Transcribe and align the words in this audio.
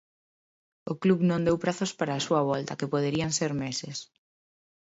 O 0.91 0.93
club 1.03 1.19
non 1.29 1.45
deu 1.47 1.57
prazos 1.63 1.91
para 1.99 2.13
a 2.15 2.23
súa 2.27 2.41
volta, 2.49 2.77
que 2.79 2.91
poderían 2.93 3.31
ser 3.39 3.51
meses. 3.65 3.97